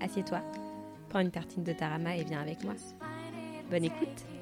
assieds-toi, 0.00 0.40
prends 1.08 1.20
une 1.20 1.30
tartine 1.30 1.64
de 1.64 1.72
tarama 1.72 2.16
et 2.16 2.24
viens 2.24 2.40
avec 2.40 2.64
moi. 2.64 2.74
Bonne 3.70 3.84
écoute 3.84 4.35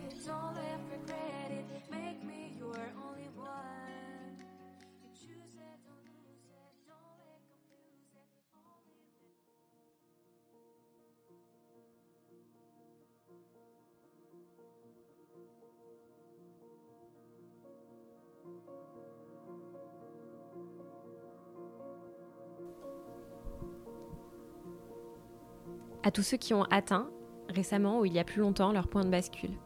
à 26.05 26.11
tous 26.11 26.23
ceux 26.23 26.37
qui 26.37 26.53
ont 26.53 26.65
atteint, 26.65 27.09
récemment 27.49 28.01
ou 28.01 28.05
il 28.05 28.13
y 28.13 28.19
a 28.19 28.25
plus 28.25 28.41
longtemps, 28.41 28.73
leur 28.73 28.89
point 28.89 29.05
de 29.05 29.09
bascule. 29.09 29.59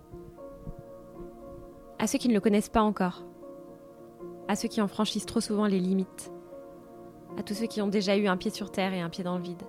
À 1.98 2.06
ceux 2.06 2.18
qui 2.18 2.28
ne 2.28 2.34
le 2.34 2.40
connaissent 2.40 2.68
pas 2.68 2.82
encore. 2.82 3.24
À 4.46 4.54
ceux 4.54 4.68
qui 4.68 4.80
en 4.80 4.86
franchissent 4.86 5.26
trop 5.26 5.40
souvent 5.40 5.66
les 5.66 5.80
limites. 5.80 6.30
À 7.38 7.42
tous 7.42 7.54
ceux 7.54 7.66
qui 7.66 7.82
ont 7.82 7.88
déjà 7.88 8.16
eu 8.16 8.28
un 8.28 8.36
pied 8.36 8.52
sur 8.52 8.70
terre 8.70 8.94
et 8.94 9.00
un 9.00 9.10
pied 9.10 9.24
dans 9.24 9.36
le 9.36 9.42
vide. 9.42 9.64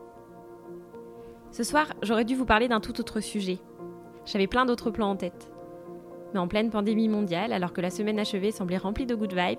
Ce 1.52 1.64
soir, 1.64 1.88
j'aurais 2.04 2.24
dû 2.24 2.36
vous 2.36 2.46
parler 2.46 2.68
d'un 2.68 2.80
tout 2.80 3.00
autre 3.00 3.20
sujet. 3.20 3.58
J'avais 4.26 4.48
plein 4.48 4.68
d'autres 4.68 4.92
plans 4.92 5.10
en 5.10 5.16
tête. 5.16 5.52
Mais 6.34 6.40
en 6.40 6.48
pleine 6.48 6.70
pandémie 6.70 7.10
mondiale, 7.10 7.52
alors 7.52 7.74
que 7.74 7.82
la 7.82 7.90
semaine 7.90 8.20
achevée 8.20 8.52
semblait 8.52 8.78
remplie 8.78 9.08
de 9.08 9.16
good 9.16 9.34
vibes, 9.34 9.58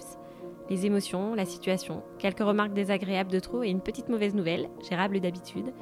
les 0.69 0.87
émotions, 0.87 1.35
la 1.35 1.45
situation, 1.45 2.05
quelques 2.19 2.39
remarques 2.39 2.73
désagréables 2.73 3.33
de 3.33 3.41
trop 3.41 3.65
et 3.65 3.69
une 3.69 3.81
petite 3.81 4.09
mauvaise 4.09 4.37
nouvelle, 4.37 4.71
gérable 4.89 5.19
d'habitude, 5.19 5.73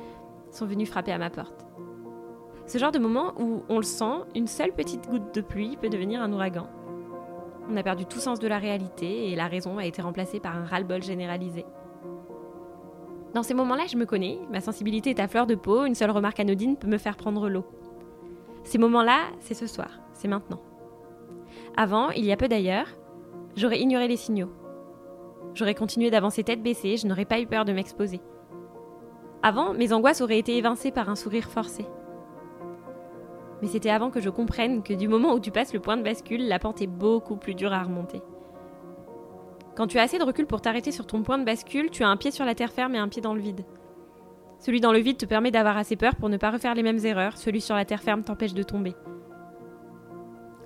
sont 0.51 0.67
venus 0.67 0.91
frapper 0.91 1.13
à 1.13 1.19
ma 1.19 1.31
porte. 1.31 1.67
Ce 2.67 2.77
genre 2.79 2.93
de 2.93 2.99
moment 2.99 3.33
où, 3.39 3.63
on 3.69 3.77
le 3.77 3.83
sent, 3.83 4.25
une 4.35 4.47
seule 4.47 4.73
petite 4.73 5.09
goutte 5.09 5.35
de 5.35 5.41
pluie 5.41 5.79
peut 5.81 5.89
devenir 5.89 6.21
un 6.21 6.33
ouragan. 6.33 6.69
On 7.71 7.77
a 7.77 7.83
perdu 7.83 8.07
tout 8.07 8.19
sens 8.19 8.41
de 8.41 8.49
la 8.49 8.59
réalité 8.59 9.31
et 9.31 9.37
la 9.37 9.47
raison 9.47 9.79
a 9.79 9.87
été 9.87 10.03
remplacée 10.03 10.41
par 10.41 10.57
un 10.57 10.65
ras-le-bol 10.65 11.03
généralisé. 11.03 11.65
Dans 13.35 13.43
ces 13.43 13.55
moments-là, 13.55 13.85
je 13.87 13.97
me 13.97 14.07
connais, 14.07 14.39
ma 14.51 14.61
sensibilité 14.61 15.11
est 15.11 15.21
à 15.21 15.29
fleur 15.29 15.47
de 15.47 15.55
peau, 15.55 15.85
une 15.85 15.95
seule 15.95 16.11
remarque 16.11 16.41
anodine 16.41 16.77
peut 16.77 16.89
me 16.89 16.99
faire 16.99 17.17
prendre 17.17 17.49
l'eau. 17.49 17.65
Ces 18.65 18.79
moments-là, 18.79 19.19
c'est 19.41 19.55
ce 19.55 19.67
soir, 19.67 20.01
c'est 20.13 20.29
maintenant. 20.29 20.61
Avant, 21.77 22.11
il 22.11 22.25
y 22.25 22.33
a 22.33 22.37
peu 22.37 22.49
d'ailleurs, 22.49 22.89
j'aurais 23.57 23.81
ignoré 23.81 24.09
les 24.09 24.17
signaux. 24.17 24.51
J'aurais 25.55 25.75
continué 25.75 26.11
d'avancer 26.11 26.43
tête 26.43 26.63
baissée, 26.63 26.97
je 26.97 27.07
n'aurais 27.07 27.25
pas 27.25 27.41
eu 27.41 27.47
peur 27.47 27.65
de 27.65 27.73
m'exposer. 27.73 28.21
Avant, 29.43 29.73
mes 29.73 29.93
angoisses 29.93 30.21
auraient 30.21 30.39
été 30.39 30.57
évincées 30.57 30.91
par 30.91 31.09
un 31.09 31.17
sourire 31.17 31.49
forcé. 31.49 31.87
Mais 33.63 33.69
c'était 33.69 33.91
avant 33.91 34.11
que 34.11 34.21
je 34.21 34.31
comprenne 34.31 34.83
que 34.83 34.95
du 34.95 35.09
moment 35.09 35.33
où 35.33 35.41
tu 35.41 35.51
passes 35.51 35.73
le 35.73 35.81
point 35.81 35.97
de 35.97 36.03
bascule, 36.03 36.49
la 36.49 36.59
pente 36.59 36.83
est 36.83 36.89
beaucoup 36.89 37.37
plus 37.37 37.55
dure 37.55 37.73
à 37.73 37.83
remonter. 37.83 38.23
Quand 39.77 39.87
tu 39.87 39.99
as 39.99 40.03
assez 40.03 40.19
de 40.19 40.25
recul 40.25 40.47
pour 40.47 40.61
t'arrêter 40.61 40.91
sur 40.91 41.07
ton 41.07 41.23
point 41.23 41.39
de 41.39 41.45
bascule, 41.45 41.91
tu 41.91 42.03
as 42.03 42.09
un 42.09 42.17
pied 42.17 42.33
sur 42.33 42.45
la 42.45 42.57
terre 42.57 42.73
ferme 42.73 42.97
et 42.97 42.99
un 42.99 43.09
pied 43.09 43.23
dans 43.23 43.35
le 43.35 43.41
vide. 43.41 43.65
Celui 44.59 44.81
dans 44.81 44.93
le 44.93 44.99
vide 44.99 45.19
te 45.19 45.27
permet 45.27 45.53
d'avoir 45.53 45.77
assez 45.77 45.95
peur 45.95 46.17
pour 46.17 46.29
ne 46.29 46.37
pas 46.37 46.51
refaire 46.51 46.75
les 46.75 46.83
mêmes 46.83 47.05
erreurs, 47.05 47.37
celui 47.37 47.61
sur 47.61 47.77
la 47.77 47.85
terre 47.85 48.03
ferme 48.03 48.25
t'empêche 48.25 48.55
de 48.55 48.65
tomber. 48.65 48.97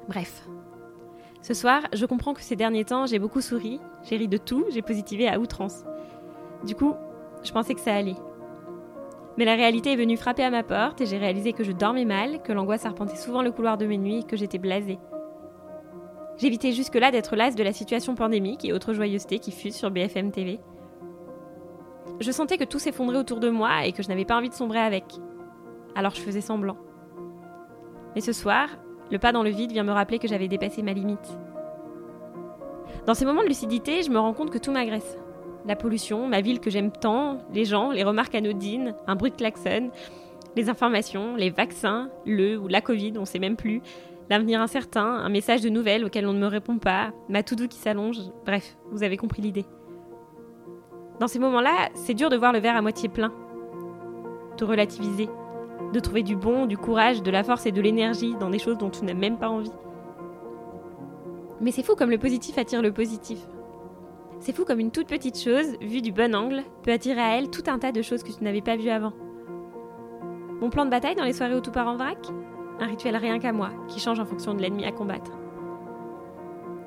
Bref. 0.09 0.49
Ce 1.43 1.53
soir, 1.53 1.83
je 1.93 2.07
comprends 2.07 2.33
que 2.33 2.41
ces 2.41 2.57
derniers 2.57 2.87
temps, 2.87 3.05
j'ai 3.05 3.19
beaucoup 3.19 3.43
souri, 3.43 3.81
j'ai 4.05 4.17
ri 4.17 4.29
de 4.29 4.39
tout, 4.39 4.65
j'ai 4.71 4.81
positivé 4.81 5.29
à 5.29 5.39
outrance. 5.39 5.85
Du 6.65 6.75
coup, 6.75 6.95
je 7.43 7.53
pensais 7.53 7.75
que 7.75 7.81
ça 7.81 7.95
allait, 7.95 8.17
mais 9.37 9.45
la 9.45 9.55
réalité 9.55 9.93
est 9.93 9.97
venue 9.97 10.17
frapper 10.17 10.45
à 10.45 10.51
ma 10.51 10.63
porte 10.63 11.01
et 11.01 11.07
j'ai 11.07 11.19
réalisé 11.19 11.53
que 11.53 11.65
je 11.65 11.73
dormais 11.73 12.05
mal, 12.05 12.43
que 12.43 12.53
l'angoisse 12.53 12.85
arpentait 12.85 13.17
souvent 13.17 13.43
le 13.43 13.51
couloir 13.51 13.79
de 13.79 13.87
mes 13.87 13.97
nuits 13.97 14.21
et 14.21 14.25
que 14.25 14.37
j'étais 14.37 14.59
blasée. 14.59 14.99
J'évitais 16.37 16.73
jusque-là 16.73 17.11
d'être 17.11 17.37
lasse 17.37 17.55
de 17.55 17.63
la 17.63 17.73
situation 17.73 18.15
pandémique 18.15 18.65
et 18.65 18.73
autres 18.73 18.95
joyeusetés 18.95 19.39
qui 19.39 19.53
fusent 19.53 19.77
sur 19.77 19.91
BFM 19.91 20.33
TV. 20.33 20.61
Je 22.21 22.31
sentais 22.31 22.59
que 22.59 22.65
tout 22.65 22.79
s'effondrait 22.79 23.19
autour 23.19 23.41
de 23.41 23.49
moi 23.49 23.87
et 23.87 23.93
que 23.93 24.03
je 24.03 24.09
n'avais 24.09 24.25
pas 24.25 24.37
envie 24.37 24.49
de 24.49 24.55
sombrer 24.55 24.81
avec. 24.81 25.05
Alors 25.95 26.15
je 26.15 26.21
faisais 26.21 26.41
semblant. 26.41 26.77
Mais 28.15 28.21
ce 28.21 28.33
soir, 28.33 28.69
le 29.11 29.19
pas 29.19 29.33
dans 29.33 29.43
le 29.43 29.51
vide 29.51 29.73
vient 29.73 29.85
me 29.85 29.93
rappeler 29.93 30.19
que 30.19 30.29
j'avais 30.29 30.49
dépassé 30.49 30.83
ma 30.83 30.93
limite. 30.93 31.39
Dans 33.07 33.15
ces 33.15 33.25
moments 33.25 33.43
de 33.43 33.49
lucidité, 33.49 34.03
je 34.03 34.11
me 34.11 34.19
rends 34.19 34.35
compte 34.35 34.51
que 34.51 34.59
tout 34.59 34.73
m'agresse 34.73 35.17
la 35.67 35.77
pollution, 35.77 36.29
ma 36.29 36.41
ville 36.41 36.61
que 36.61 36.71
j'aime 36.71 36.91
tant, 36.91 37.39
les 37.53 37.65
gens, 37.65 37.91
les 37.91 38.05
remarques 38.05 38.35
anodines, 38.35 38.95
un 39.07 39.17
bruit 39.17 39.31
de 39.31 39.37
klaxon, 39.37 39.91
les 40.57 40.69
informations, 40.69 41.37
les 41.37 41.51
vaccins, 41.51 42.11
le 42.27 42.59
ou 42.59 42.69
la 42.69 42.81
Covid, 42.81 43.15
on 43.17 43.25
sait 43.25 43.39
même 43.39 43.57
plus, 43.57 43.81
l'avenir 44.29 44.61
incertain, 44.61 45.05
un 45.05 45.29
message 45.29 45.63
de 45.63 45.69
nouvelles 45.69 46.05
auquel 46.05 46.27
on 46.27 46.33
ne 46.33 46.39
me 46.39 46.47
répond 46.47 46.79
pas, 46.79 47.13
ma 47.29 47.43
to-do 47.43 47.69
qui 47.69 47.79
s'allonge, 47.79 48.19
bref, 48.45 48.77
vous 48.91 49.03
avez 49.03 49.17
compris 49.17 49.43
l'idée. 49.43 49.65
Dans 51.21 51.29
ces 51.29 51.39
moments-là, 51.39 51.91
c'est 51.95 52.15
dur 52.15 52.31
de 52.31 52.37
voir 52.37 52.53
le 52.53 52.59
verre 52.59 52.77
à 52.77 52.83
moitié 52.83 53.09
plein, 53.09 53.33
de 54.59 54.65
relativiser, 54.65 55.29
de 55.93 56.01
trouver 56.01 56.23
du 56.23 56.37
bon, 56.37 56.67
du 56.67 56.77
courage, 56.77 57.23
de 57.23 57.31
la 57.31 57.45
force 57.45 57.67
et 57.67 57.73
de 57.73 57.81
l'énergie 57.81 58.35
dans 58.41 58.51
des 58.51 58.59
choses 58.59 58.79
dont 58.79 58.91
tu 58.91 59.05
n'as 59.05 59.15
même 59.15 59.39
pas 59.39 59.49
envie. 59.49 59.73
Mais 61.61 61.71
c'est 61.71 61.85
fou 61.85 61.95
comme 61.95 62.11
le 62.11 62.19
positif 62.19 62.59
attire 62.59 62.83
le 62.83 62.93
positif. 62.93 63.39
C'est 64.43 64.53
fou 64.53 64.65
comme 64.65 64.81
une 64.81 64.91
toute 64.91 65.07
petite 65.07 65.39
chose, 65.39 65.79
vue 65.81 66.03
du 66.03 66.11
bon 66.11 66.35
angle, 66.35 66.65
peut 66.83 66.91
attirer 66.91 67.21
à 67.21 67.39
elle 67.39 67.49
tout 67.49 67.63
un 67.69 67.79
tas 67.79 67.93
de 67.93 68.03
choses 68.03 68.25
que 68.25 68.33
tu 68.33 68.43
n'avais 68.43 68.61
pas 68.61 68.75
vues 68.75 68.91
avant. 68.91 69.13
Mon 70.61 70.69
plan 70.69 70.85
de 70.85 70.91
bataille 70.91 71.15
dans 71.15 71.23
les 71.23 71.33
soirées 71.33 71.55
où 71.55 71.61
tout 71.61 71.71
part 71.71 71.87
en 71.87 71.95
vrac? 71.95 72.19
Un 72.81 72.87
rituel 72.87 73.15
rien 73.15 73.39
qu'à 73.39 73.53
moi, 73.53 73.71
qui 73.87 74.01
change 74.01 74.19
en 74.19 74.25
fonction 74.25 74.53
de 74.55 74.61
l'ennemi 74.61 74.85
à 74.85 74.91
combattre. 74.91 75.31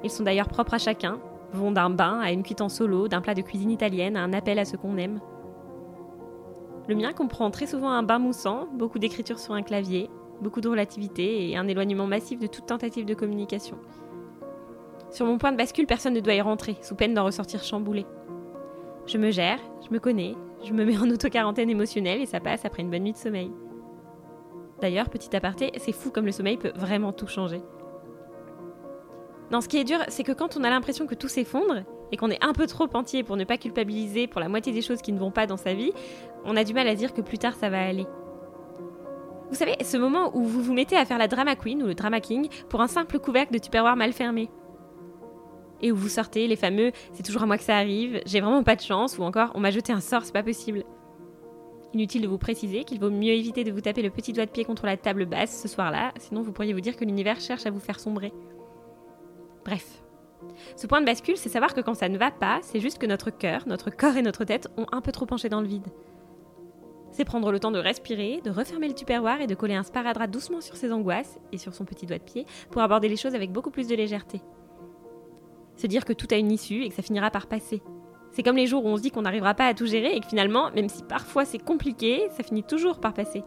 Ils 0.03 0.09
sont 0.09 0.23
d'ailleurs 0.23 0.49
propres 0.49 0.73
à 0.73 0.79
chacun, 0.79 1.17
vont 1.53 1.71
d'un 1.71 1.89
bain 1.89 2.19
à 2.19 2.33
une 2.33 2.43
cuite 2.43 2.59
en 2.59 2.67
solo, 2.67 3.07
d'un 3.07 3.21
plat 3.21 3.33
de 3.33 3.41
cuisine 3.41 3.71
italienne 3.71 4.17
à 4.17 4.23
un 4.23 4.33
appel 4.33 4.59
à 4.59 4.65
ce 4.65 4.75
qu'on 4.75 4.97
aime. 4.97 5.21
Le 6.89 6.95
mien 6.95 7.13
comprend 7.13 7.51
très 7.51 7.67
souvent 7.67 7.89
un 7.89 8.03
bain 8.03 8.19
moussant, 8.19 8.67
beaucoup 8.73 8.99
d'écriture 8.99 9.39
sur 9.39 9.53
un 9.53 9.61
clavier, 9.61 10.09
beaucoup 10.41 10.59
de 10.59 10.67
relativité 10.67 11.49
et 11.49 11.55
un 11.55 11.69
éloignement 11.69 12.05
massif 12.05 12.37
de 12.37 12.47
toute 12.47 12.65
tentative 12.65 13.05
de 13.05 13.13
communication. 13.13 13.77
Sur 15.15 15.25
mon 15.25 15.37
point 15.37 15.53
de 15.53 15.57
bascule, 15.57 15.87
personne 15.87 16.13
ne 16.13 16.19
doit 16.19 16.33
y 16.33 16.41
rentrer, 16.41 16.75
sous 16.81 16.93
peine 16.93 17.13
d'en 17.13 17.23
ressortir 17.23 17.63
chamboulé. 17.63 18.05
Je 19.05 19.17
me 19.17 19.31
gère, 19.31 19.59
je 19.81 19.93
me 19.93 19.99
connais, 19.99 20.35
je 20.61 20.73
me 20.73 20.83
mets 20.83 20.97
en 20.97 21.09
auto-quarantaine 21.09 21.69
émotionnelle 21.69 22.19
et 22.19 22.25
ça 22.25 22.41
passe 22.41 22.65
après 22.65 22.81
une 22.81 22.89
bonne 22.89 23.03
nuit 23.03 23.13
de 23.13 23.17
sommeil. 23.17 23.49
D'ailleurs, 24.81 25.09
petit 25.09 25.33
aparté, 25.33 25.71
c'est 25.77 25.93
fou 25.93 26.11
comme 26.11 26.25
le 26.25 26.33
sommeil 26.33 26.57
peut 26.57 26.73
vraiment 26.75 27.13
tout 27.13 27.27
changer. 27.27 27.61
Non, 29.53 29.61
ce 29.61 29.69
qui 29.69 29.77
est 29.77 29.85
dur, 29.85 29.99
c'est 30.09 30.25
que 30.25 30.33
quand 30.33 30.57
on 30.57 30.65
a 30.65 30.69
l'impression 30.69 31.07
que 31.07 31.15
tout 31.15 31.29
s'effondre 31.29 31.85
et 32.11 32.17
qu'on 32.17 32.29
est 32.29 32.43
un 32.43 32.51
peu 32.51 32.67
trop 32.67 32.89
entier 32.93 33.23
pour 33.23 33.37
ne 33.37 33.45
pas 33.45 33.55
culpabiliser 33.55 34.27
pour 34.27 34.41
la 34.41 34.49
moitié 34.49 34.73
des 34.73 34.81
choses 34.81 35.01
qui 35.01 35.13
ne 35.13 35.19
vont 35.19 35.31
pas 35.31 35.47
dans 35.47 35.55
sa 35.55 35.73
vie, 35.73 35.93
on 36.43 36.57
a 36.57 36.65
du 36.65 36.73
mal 36.73 36.89
à 36.89 36.95
dire 36.95 37.13
que 37.13 37.21
plus 37.21 37.37
tard 37.37 37.55
ça 37.55 37.69
va 37.69 37.81
aller. 37.81 38.05
Vous 39.47 39.55
savez, 39.55 39.77
ce 39.81 39.95
moment 39.95 40.35
où 40.35 40.43
vous 40.43 40.61
vous 40.61 40.73
mettez 40.73 40.97
à 40.97 41.05
faire 41.05 41.19
la 41.19 41.29
drama 41.29 41.55
queen 41.55 41.81
ou 41.81 41.85
le 41.85 41.95
drama 41.95 42.19
king 42.19 42.49
pour 42.67 42.81
un 42.81 42.89
simple 42.89 43.17
couvercle 43.19 43.53
de 43.53 43.59
tupperware 43.59 43.95
mal 43.95 44.11
fermé 44.11 44.49
et 45.81 45.91
où 45.91 45.95
vous 45.95 46.09
sortez 46.09 46.47
les 46.47 46.55
fameux 46.55 46.91
c'est 47.13 47.23
toujours 47.23 47.43
à 47.43 47.45
moi 47.45 47.57
que 47.57 47.63
ça 47.63 47.77
arrive, 47.77 48.21
j'ai 48.25 48.41
vraiment 48.41 48.63
pas 48.63 48.75
de 48.75 48.81
chance 48.81 49.17
ou 49.17 49.23
encore 49.23 49.51
on 49.55 49.59
m'a 49.59 49.71
jeté 49.71 49.93
un 49.93 50.01
sort, 50.01 50.25
c'est 50.25 50.33
pas 50.33 50.43
possible. 50.43 50.83
Inutile 51.93 52.23
de 52.23 52.27
vous 52.27 52.37
préciser 52.37 52.83
qu'il 52.83 52.99
vaut 52.99 53.09
mieux 53.09 53.31
éviter 53.31 53.63
de 53.63 53.71
vous 53.71 53.81
taper 53.81 54.01
le 54.01 54.09
petit 54.09 54.33
doigt 54.33 54.45
de 54.45 54.51
pied 54.51 54.65
contre 54.65 54.85
la 54.85 54.97
table 54.97 55.25
basse 55.25 55.61
ce 55.61 55.67
soir-là, 55.67 56.11
sinon 56.19 56.41
vous 56.41 56.51
pourriez 56.51 56.73
vous 56.73 56.81
dire 56.81 56.97
que 56.97 57.05
l'univers 57.05 57.39
cherche 57.39 57.65
à 57.65 57.71
vous 57.71 57.79
faire 57.79 57.99
sombrer. 57.99 58.33
Bref. 59.63 60.03
Ce 60.75 60.87
point 60.87 60.99
de 60.99 61.05
bascule, 61.05 61.37
c'est 61.37 61.49
savoir 61.49 61.73
que 61.73 61.81
quand 61.81 61.95
ça 61.95 62.09
ne 62.09 62.17
va 62.17 62.31
pas, 62.31 62.59
c'est 62.61 62.79
juste 62.79 62.99
que 62.99 63.05
notre 63.05 63.29
cœur, 63.29 63.67
notre 63.67 63.89
corps 63.89 64.17
et 64.17 64.21
notre 64.21 64.43
tête 64.43 64.67
ont 64.77 64.85
un 64.91 65.01
peu 65.01 65.11
trop 65.11 65.25
penché 65.25 65.49
dans 65.49 65.61
le 65.61 65.67
vide. 65.67 65.87
C'est 67.11 67.23
prendre 67.23 67.49
le 67.49 67.61
temps 67.61 67.71
de 67.71 67.79
respirer, 67.79 68.41
de 68.43 68.51
refermer 68.51 68.89
le 68.89 68.93
tupperware 68.93 69.39
et 69.39 69.47
de 69.47 69.55
coller 69.55 69.75
un 69.75 69.83
sparadrap 69.83 70.29
doucement 70.29 70.59
sur 70.59 70.75
ses 70.75 70.91
angoisses 70.91 71.39
et 71.53 71.57
sur 71.57 71.73
son 71.73 71.85
petit 71.85 72.05
doigt 72.05 72.17
de 72.17 72.23
pied 72.23 72.45
pour 72.71 72.81
aborder 72.81 73.07
les 73.07 73.15
choses 73.15 73.35
avec 73.35 73.53
beaucoup 73.53 73.71
plus 73.71 73.87
de 73.87 73.95
légèreté. 73.95 74.41
Se 75.75 75.87
dire 75.87 76.05
que 76.05 76.13
tout 76.13 76.27
a 76.31 76.35
une 76.35 76.51
issue 76.51 76.83
et 76.83 76.89
que 76.89 76.95
ça 76.95 77.01
finira 77.01 77.29
par 77.29 77.47
passer. 77.47 77.81
C'est 78.31 78.43
comme 78.43 78.57
les 78.57 78.67
jours 78.67 78.85
où 78.85 78.89
on 78.89 78.97
se 78.97 79.01
dit 79.01 79.11
qu'on 79.11 79.21
n'arrivera 79.21 79.53
pas 79.53 79.67
à 79.67 79.73
tout 79.73 79.85
gérer 79.85 80.15
et 80.15 80.19
que 80.19 80.27
finalement, 80.27 80.69
même 80.71 80.89
si 80.89 81.03
parfois 81.03 81.45
c'est 81.45 81.57
compliqué, 81.57 82.27
ça 82.35 82.43
finit 82.43 82.63
toujours 82.63 82.99
par 82.99 83.13
passer. 83.13 83.43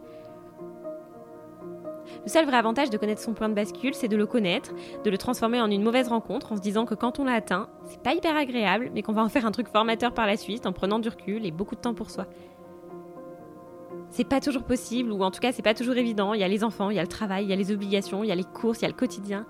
Le 2.23 2.29
seul 2.29 2.45
vrai 2.45 2.57
avantage 2.57 2.89
de 2.89 2.97
connaître 2.97 3.21
son 3.21 3.33
point 3.33 3.49
de 3.49 3.53
bascule, 3.53 3.93
c'est 3.93 4.07
de 4.07 4.17
le 4.17 4.25
connaître, 4.25 4.71
de 5.03 5.09
le 5.09 5.17
transformer 5.17 5.61
en 5.61 5.69
une 5.69 5.83
mauvaise 5.83 6.07
rencontre 6.07 6.51
en 6.51 6.57
se 6.57 6.61
disant 6.61 6.85
que 6.85 6.95
quand 6.95 7.19
on 7.19 7.23
l'a 7.23 7.33
atteint, 7.33 7.69
c'est 7.85 8.01
pas 8.01 8.13
hyper 8.13 8.35
agréable, 8.35 8.89
mais 8.93 9.01
qu'on 9.03 9.13
va 9.13 9.23
en 9.23 9.29
faire 9.29 9.45
un 9.45 9.51
truc 9.51 9.67
formateur 9.67 10.13
par 10.13 10.25
la 10.25 10.37
suite 10.37 10.65
en 10.65 10.73
prenant 10.73 10.99
du 10.99 11.09
recul 11.09 11.45
et 11.45 11.51
beaucoup 11.51 11.75
de 11.75 11.81
temps 11.81 11.93
pour 11.93 12.09
soi. 12.09 12.25
C'est 14.09 14.27
pas 14.27 14.41
toujours 14.41 14.63
possible, 14.63 15.11
ou 15.11 15.21
en 15.21 15.29
tout 15.29 15.39
cas 15.39 15.51
c'est 15.51 15.61
pas 15.61 15.75
toujours 15.75 15.97
évident. 15.97 16.33
Il 16.33 16.39
y 16.39 16.43
a 16.43 16.47
les 16.47 16.63
enfants, 16.63 16.89
il 16.89 16.95
y 16.95 16.99
a 16.99 17.03
le 17.03 17.07
travail, 17.07 17.45
il 17.45 17.49
y 17.49 17.53
a 17.53 17.55
les 17.55 17.71
obligations, 17.71 18.23
il 18.23 18.27
y 18.27 18.31
a 18.31 18.35
les 18.35 18.43
courses, 18.43 18.79
il 18.79 18.83
y 18.83 18.85
a 18.85 18.89
le 18.89 18.95
quotidien. 18.95 19.45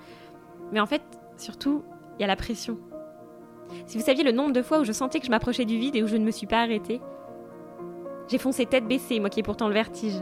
Mais 0.74 0.82
en 0.82 0.86
fait, 0.86 1.02
surtout, 1.38 1.84
il 2.20 2.24
y 2.24 2.28
la 2.28 2.36
pression. 2.36 2.78
Si 3.86 3.98
vous 3.98 4.04
saviez 4.04 4.24
le 4.24 4.32
nombre 4.32 4.52
de 4.52 4.62
fois 4.62 4.80
où 4.80 4.84
je 4.84 4.92
sentais 4.92 5.20
que 5.20 5.26
je 5.26 5.32
m'approchais 5.32 5.66
du 5.66 5.78
vide 5.78 5.96
et 5.96 6.04
où 6.04 6.08
je 6.08 6.18
ne 6.18 6.26
me 6.26 6.32
suis 6.32 6.48
pas 6.48 6.62
arrêtée. 6.62 7.02
J'ai 8.28 8.38
foncé 8.38 8.66
tête 8.66 8.88
baissée, 8.88 9.20
moi 9.20 9.30
qui 9.30 9.40
ai 9.40 9.44
pourtant 9.44 9.68
le 9.68 9.74
vertige. 9.74 10.22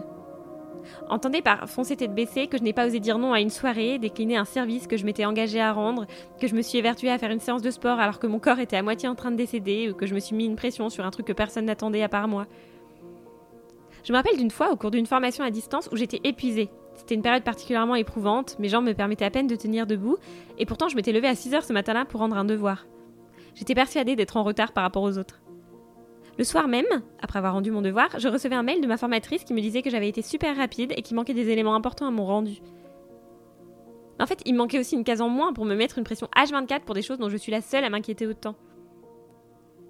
Entendez 1.10 1.42
par 1.42 1.68
foncer 1.70 1.96
tête 1.98 2.14
baissée 2.14 2.48
que 2.48 2.58
je 2.58 2.64
n'ai 2.64 2.72
pas 2.72 2.88
osé 2.88 3.00
dire 3.00 3.18
non 3.18 3.34
à 3.34 3.42
une 3.42 3.50
soirée, 3.50 4.00
décliner 4.00 4.38
un 4.38 4.46
service 4.46 4.88
que 4.88 4.96
je 4.96 5.06
m'étais 5.06 5.26
engagée 5.26 5.60
à 5.60 5.74
rendre, 5.74 6.06
que 6.40 6.48
je 6.48 6.56
me 6.56 6.62
suis 6.62 6.78
évertuée 6.78 7.10
à 7.10 7.18
faire 7.18 7.32
une 7.32 7.40
séance 7.40 7.62
de 7.62 7.72
sport 7.72 8.00
alors 8.00 8.20
que 8.20 8.28
mon 8.28 8.40
corps 8.40 8.60
était 8.60 8.78
à 8.78 8.84
moitié 8.84 9.10
en 9.10 9.16
train 9.16 9.32
de 9.32 9.36
décéder, 9.36 9.90
ou 9.90 9.96
que 9.96 10.06
je 10.06 10.14
me 10.14 10.20
suis 10.20 10.36
mis 10.36 10.46
une 10.46 10.56
pression 10.56 10.90
sur 10.90 11.06
un 11.06 11.12
truc 11.12 11.26
que 11.26 11.34
personne 11.34 11.66
n'attendait 11.66 12.04
à 12.04 12.10
part 12.10 12.28
moi. 12.28 12.46
Je 14.04 14.14
me 14.14 14.18
rappelle 14.18 14.38
d'une 14.38 14.52
fois 14.52 14.72
au 14.72 14.78
cours 14.78 14.92
d'une 14.92 15.06
formation 15.06 15.44
à 15.44 15.52
distance 15.52 15.90
où 15.92 15.98
j'étais 15.98 16.22
épuisée. 16.24 16.70
C'était 16.98 17.16
une 17.16 17.22
période 17.22 17.44
particulièrement 17.44 17.96
éprouvante, 17.96 18.58
mes 18.60 18.68
jambes 18.68 18.86
me 18.86 18.94
permettaient 18.94 19.24
à 19.24 19.30
peine 19.30 19.48
de 19.48 19.56
tenir 19.56 19.88
debout, 19.88 20.18
et 20.58 20.66
pourtant 20.66 20.90
je 20.90 20.96
m'étais 20.96 21.14
levée 21.14 21.28
à 21.28 21.36
6 21.36 21.54
heures 21.54 21.64
ce 21.64 21.72
matin-là 21.72 22.06
pour 22.06 22.20
rendre 22.20 22.36
un 22.36 22.44
devoir. 22.44 22.86
J'étais 23.56 23.76
persuadée 23.76 24.16
d'être 24.16 24.36
en 24.36 24.44
retard 24.44 24.74
par 24.74 24.84
rapport 24.84 25.04
aux 25.04 25.18
autres. 25.18 25.40
Le 26.38 26.44
soir 26.44 26.68
même, 26.68 26.86
après 27.22 27.38
avoir 27.38 27.54
rendu 27.54 27.72
mon 27.72 27.82
devoir, 27.82 28.20
je 28.20 28.28
recevais 28.28 28.56
un 28.56 28.64
mail 28.64 28.82
de 28.82 28.88
ma 28.88 28.98
formatrice 28.98 29.44
qui 29.44 29.54
me 29.54 29.62
disait 29.62 29.82
que 29.82 29.90
j'avais 29.90 30.10
été 30.10 30.22
super 30.22 30.56
rapide 30.58 30.94
et 30.98 31.02
qu'il 31.02 31.16
manquait 31.16 31.34
des 31.34 31.50
éléments 31.50 31.76
importants 31.76 32.08
à 32.08 32.12
mon 32.12 32.26
rendu. 32.26 32.62
En 34.20 34.26
fait, 34.26 34.42
il 34.46 34.56
manquait 34.56 34.80
aussi 34.80 34.96
une 34.96 35.04
case 35.04 35.22
en 35.22 35.30
moins 35.30 35.54
pour 35.54 35.66
me 35.66 35.76
mettre 35.76 35.98
une 35.98 36.04
pression 36.04 36.28
H24 36.36 36.82
pour 36.82 36.96
des 36.96 37.02
choses 37.02 37.20
dont 37.20 37.30
je 37.30 37.38
suis 37.38 37.52
la 37.52 37.62
seule 37.62 37.84
à 37.84 37.90
m'inquiéter 37.90 38.28
autant. 38.28 38.56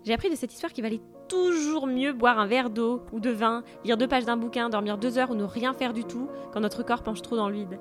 J'ai 0.07 0.13
appris 0.13 0.29
de 0.29 0.35
cette 0.35 0.53
histoire 0.53 0.71
qu'il 0.71 0.85
valait 0.85 1.01
toujours 1.27 1.85
mieux 1.85 2.13
boire 2.13 2.39
un 2.39 2.47
verre 2.47 2.69
d'eau 2.69 3.01
ou 3.11 3.19
de 3.19 3.29
vin, 3.29 3.65
lire 3.83 3.97
deux 3.97 4.07
pages 4.07 4.23
d'un 4.23 4.37
bouquin, 4.37 4.69
dormir 4.69 4.97
deux 4.97 5.17
heures 5.17 5.31
ou 5.31 5.35
ne 5.35 5.43
rien 5.43 5.73
faire 5.73 5.91
du 5.91 6.05
tout 6.05 6.29
quand 6.53 6.61
notre 6.61 6.81
corps 6.81 7.03
penche 7.03 7.21
trop 7.21 7.35
dans 7.35 7.49
le 7.49 7.55
vide. 7.55 7.77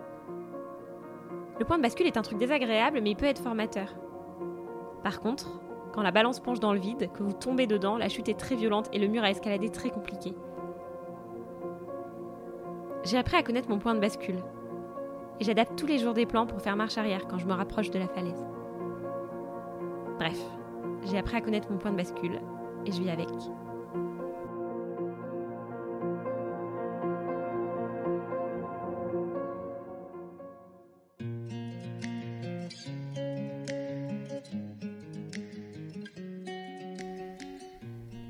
Le 1.61 1.65
point 1.65 1.77
de 1.77 1.85
bascule 1.85 2.09
est 2.09 2.17
un 2.17 2.23
truc 2.23 2.39
désagréable, 2.39 2.99
mais 3.01 3.11
il 3.11 3.15
peut 3.17 3.27
être 3.27 3.41
formateur. 3.41 3.95
Par 5.05 5.21
contre, 5.21 5.61
quand 5.93 6.03
la 6.03 6.11
balance 6.11 6.41
penche 6.41 6.59
dans 6.59 6.73
le 6.73 6.81
vide, 6.81 7.13
que 7.13 7.23
vous 7.23 7.33
tombez 7.33 7.69
dedans, 7.69 7.97
la 7.97 8.09
chute 8.09 8.29
est 8.29 8.41
très 8.41 8.57
violente 8.57 8.89
et 8.93 8.99
le 8.99 9.07
mur 9.07 9.23
à 9.23 9.31
escalader 9.31 9.69
très 9.69 9.91
compliqué. 9.91 10.35
J'ai 13.05 13.19
appris 13.19 13.37
à 13.37 13.45
connaître 13.45 13.69
mon 13.69 13.79
point 13.79 13.95
de 13.95 14.01
bascule. 14.01 14.43
Et 15.39 15.45
j'adapte 15.45 15.79
tous 15.79 15.87
les 15.87 15.99
jours 15.99 16.13
des 16.13 16.27
plans 16.27 16.49
pour 16.49 16.61
faire 16.61 16.75
marche 16.75 16.99
arrière 16.99 17.29
quand 17.29 17.39
je 17.39 17.47
me 17.47 17.53
rapproche 17.53 17.93
de 17.93 18.01
la 18.01 18.09
falaise. 18.09 18.45
Bref, 20.19 20.41
j'ai 21.07 21.19
appris 21.19 21.37
à 21.37 21.41
connaître 21.41 21.71
mon 21.71 21.79
point 21.79 21.93
de 21.93 21.97
bascule 21.97 22.41
et 22.85 22.93
je 22.93 23.01
vis 23.01 23.11
avec. 23.11 23.29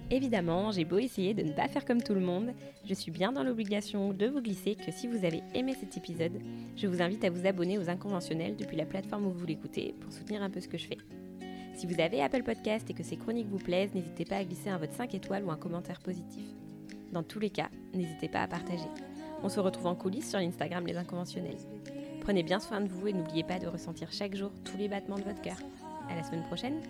Évidemment, 0.09 0.71
j'ai 0.71 0.85
beau 0.85 0.99
essayer 0.99 1.35
de 1.35 1.43
ne 1.43 1.53
pas 1.53 1.69
faire 1.69 1.85
comme 1.85 2.03
tout 2.03 2.15
le 2.15 2.21
monde, 2.21 2.53
je 2.87 2.95
suis 2.95 3.11
bien 3.11 3.33
dans 3.33 3.43
l'obligation 3.43 4.13
de 4.15 4.27
vous 4.27 4.41
glisser 4.41 4.75
que 4.75 4.91
si 4.91 5.09
vous 5.09 5.25
avez 5.27 5.43
aimé 5.55 5.75
cet 5.79 5.97
épisode, 5.97 6.41
je 6.75 6.87
vous 6.87 7.03
invite 7.03 7.25
à 7.25 7.31
vous 7.31 7.47
abonner 7.47 7.77
aux 7.77 7.91
inconventionnels 7.91 8.57
depuis 8.57 8.77
la 8.77 8.87
plateforme 8.87 9.27
où 9.27 9.31
vous 9.31 9.45
l'écoutez 9.45 9.95
pour 10.01 10.13
soutenir 10.13 10.43
un 10.43 10.49
peu 10.49 10.61
ce 10.61 10.69
que 10.69 10.79
je 10.79 10.87
fais. 10.87 10.99
Si 11.77 11.87
vous 11.87 12.01
avez 12.01 12.23
Apple 12.23 12.43
Podcast 12.43 12.89
et 12.89 12.95
que 12.95 13.03
ces 13.03 13.19
chroniques 13.19 13.51
vous 13.51 13.59
plaisent, 13.59 13.93
n'hésitez 13.93 14.25
pas 14.25 14.37
à 14.37 14.45
glisser 14.45 14.71
un 14.71 14.79
vote 14.79 14.95
5 14.95 15.15
étoiles 15.15 15.45
ou 15.45 15.51
un 15.51 15.59
commentaire 15.59 16.01
positif. 16.01 16.43
Dans 17.13 17.23
tous 17.23 17.39
les 17.39 17.51
cas, 17.51 17.69
n'hésitez 17.93 18.29
pas 18.29 18.41
à 18.41 18.49
partager. 18.49 18.89
On 19.43 19.51
se 19.51 19.61
retrouve 19.61 19.89
en 19.89 19.95
coulisses 19.95 20.31
sur 20.31 20.39
l'Instagram 20.39 20.87
Les 20.87 20.97
Inconventionnels. 20.97 21.59
Prenez 22.23 22.43
bien 22.43 22.61
soin 22.61 22.81
de 22.81 22.89
vous 22.89 23.09
et 23.09 23.13
n'oubliez 23.13 23.45
pas 23.45 23.59
de 23.59 23.67
ressentir 23.67 24.11
chaque 24.11 24.35
jour 24.35 24.53
tous 24.65 24.79
les 24.79 24.89
battements 24.89 25.19
de 25.19 25.25
votre 25.25 25.43
cœur. 25.43 25.59
À 26.09 26.17
la 26.17 26.23
semaine 26.23 26.45
prochaine! 26.45 26.81